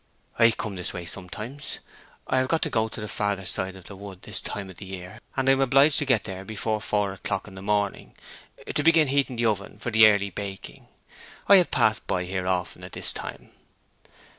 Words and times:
"I 0.39 0.49
come 0.49 0.73
this 0.73 0.93
way 0.93 1.05
sometimes. 1.05 1.77
I 2.25 2.39
have 2.39 2.47
got 2.47 2.63
to 2.63 2.71
go 2.71 2.87
to 2.87 2.99
the 2.99 3.07
farther 3.07 3.45
side 3.45 3.75
of 3.75 3.83
the 3.83 3.95
wood 3.95 4.23
this 4.23 4.41
time 4.41 4.71
of 4.71 4.77
the 4.77 4.85
year, 4.87 5.19
and 5.37 5.47
am 5.47 5.61
obliged 5.61 5.99
to 5.99 6.05
get 6.05 6.23
there 6.23 6.43
before 6.43 6.81
four 6.81 7.13
o'clock 7.13 7.47
in 7.47 7.53
the 7.53 7.61
morning, 7.61 8.15
to 8.73 8.81
begin 8.81 9.09
heating 9.09 9.35
the 9.35 9.45
oven 9.45 9.77
for 9.77 9.91
the 9.91 10.07
early 10.07 10.31
baking. 10.31 10.87
I 11.47 11.57
have 11.57 11.69
passed 11.69 12.07
by 12.07 12.23
here 12.23 12.47
often 12.47 12.83
at 12.83 12.93
this 12.93 13.13
time." 13.13 13.51